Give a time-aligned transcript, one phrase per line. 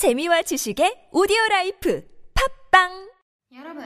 [0.00, 2.08] 재미와 지식의 오디오 life
[2.70, 3.12] 팟빵
[3.52, 3.84] 여러분,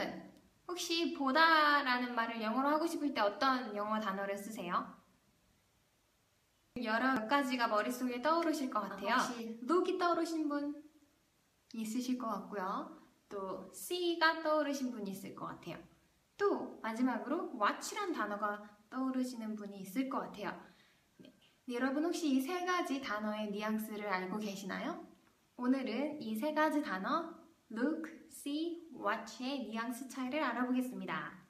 [0.65, 4.95] 혹시 보다라는 말을 영어로 하고 싶을 때 어떤 영어 단어를 쓰세요?
[6.81, 9.15] 여러 몇 가지가 머릿속에 떠오르실 것 같아요.
[9.15, 10.81] 혹시 look이 떠오르신 분
[11.73, 12.97] 있으실 것 같고요.
[13.27, 15.77] 또 see가 떠오르신 분이 있을 것 같아요.
[16.37, 20.57] 또 마지막으로 watch란 단어가 떠오르시는 분이 있을 것 같아요.
[21.17, 21.33] 네.
[21.73, 25.13] 여러분 혹시 이 세 가지 단어의 뉘앙스를 알고 계시나요?
[25.57, 27.33] 오늘은 이 세 가지 단어
[27.71, 31.45] look, see, watch의 뉘앙스 차이를 알아보겠습니다.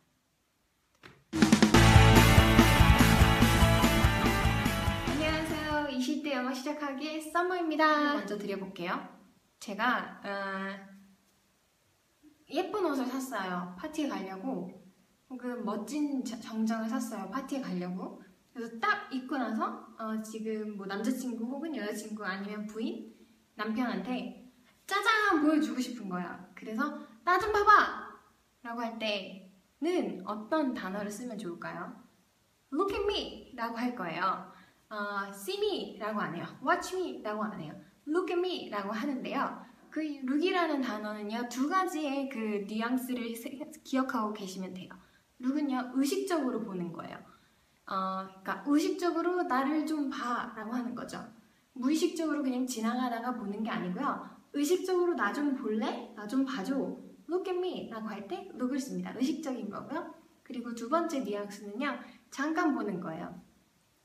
[5.08, 5.88] 안녕하세요.
[5.98, 8.14] 20대 영어 시작하기 썸머입니다.
[8.16, 9.08] 먼저 드려볼게요.
[9.60, 10.96] 제가 어,
[12.54, 13.76] 예쁜 옷을 샀어요.
[13.80, 14.70] 파티에 가려고.
[15.30, 17.30] 혹은 멋진 자- 정장을 샀어요.
[17.32, 18.22] 파티에 가려고.
[18.54, 23.14] 그래서 딱 입고 나서 어, 지금 뭐 남자친구 혹은 여자친구 아니면 부인,
[23.56, 24.52] 남편한테
[24.86, 26.48] 짜잔 보여주고 싶은 거야.
[26.56, 28.06] 그래서 나 좀 봐봐!
[28.64, 31.96] 라고 할 때는 어떤 단어를 쓰면 좋을까요?
[32.72, 33.54] Look at me!
[33.56, 34.52] 라고 할 거예요.
[34.90, 35.98] 어, see me!
[36.00, 36.46] 라고 안 해요.
[36.66, 37.22] Watch me!
[37.24, 37.74] 라고 안 해요.
[38.08, 38.70] Look at me!
[38.70, 39.66] 라고 하는데요.
[39.90, 44.90] 그 look이라는 단어는요, 두 가지의 그 뉘앙스를 세- 기억하고 계시면 돼요.
[45.42, 47.18] look은요, 의식적으로 보는 거예요.
[47.88, 50.54] 어, 그러니까 의식적으로 나를 좀 봐!
[50.56, 51.24] 라고 하는 거죠.
[51.76, 54.30] 무의식적으로 그냥 지나가다가 보는 게 아니고요.
[54.54, 56.14] 의식적으로 나 좀 볼래?
[56.16, 56.74] 나 좀 봐줘.
[57.30, 59.14] Look at me 라고 할 때 look을 씁니다.
[59.16, 60.14] 의식적인 거고요.
[60.44, 62.00] 그리고 두 번째 뉘앙스는요.
[62.32, 63.42] 잠깐 보는 거예요.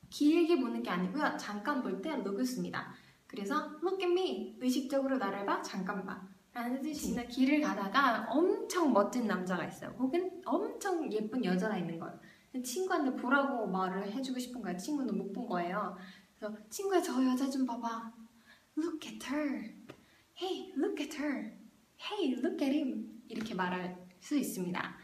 [0.09, 1.37] 길게 보는 게 아니고요.
[1.37, 2.93] 잠깐 볼 때 look을 씁니다.
[3.27, 6.21] 그래서 look at me 의식적으로 나를 봐 잠깐 봐
[6.53, 7.23] 라는 뜻입니다.
[7.29, 9.95] 길을 가다가 엄청 멋진 남자가 있어요.
[9.97, 12.19] 혹은 엄청 예쁜 여자가 있는 거예요.
[12.65, 14.77] 친구한테 보라고 말을 해주고 싶은 거예요.
[14.77, 15.95] 친구는 못 본 거예요.
[16.69, 18.13] 친구야 저 여자 좀 봐봐.
[18.77, 19.75] Look at her.
[20.35, 21.57] Hey, look at her.
[21.99, 23.21] Hey, look at him.
[23.27, 24.97] 이렇게 말할 수 있습니다.